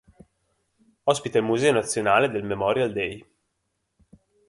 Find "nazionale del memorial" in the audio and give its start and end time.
1.73-2.91